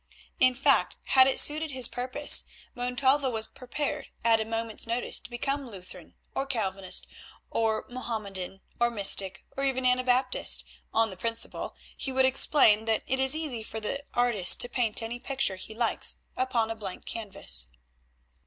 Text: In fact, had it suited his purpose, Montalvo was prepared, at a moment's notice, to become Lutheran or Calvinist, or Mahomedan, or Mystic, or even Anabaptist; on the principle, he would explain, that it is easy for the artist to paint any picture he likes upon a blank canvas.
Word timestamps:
In 0.39 0.55
fact, 0.55 0.97
had 1.03 1.27
it 1.27 1.37
suited 1.37 1.69
his 1.69 1.87
purpose, 1.87 2.45
Montalvo 2.73 3.29
was 3.29 3.45
prepared, 3.45 4.07
at 4.25 4.41
a 4.41 4.45
moment's 4.45 4.87
notice, 4.87 5.19
to 5.19 5.29
become 5.29 5.69
Lutheran 5.69 6.15
or 6.33 6.47
Calvinist, 6.47 7.05
or 7.51 7.85
Mahomedan, 7.87 8.61
or 8.79 8.89
Mystic, 8.89 9.45
or 9.55 9.63
even 9.63 9.85
Anabaptist; 9.85 10.65
on 10.91 11.11
the 11.11 11.17
principle, 11.17 11.75
he 11.95 12.11
would 12.11 12.25
explain, 12.25 12.85
that 12.85 13.03
it 13.05 13.19
is 13.19 13.35
easy 13.35 13.61
for 13.61 13.79
the 13.79 14.03
artist 14.15 14.59
to 14.61 14.69
paint 14.69 15.03
any 15.03 15.19
picture 15.19 15.55
he 15.57 15.75
likes 15.75 16.17
upon 16.35 16.71
a 16.71 16.75
blank 16.75 17.05
canvas. 17.05 17.67